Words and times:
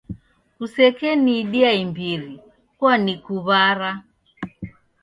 Kusekeniidia 0.55 1.69
imbiri 1.83 2.33
kwanikuw'ara. 2.79 3.91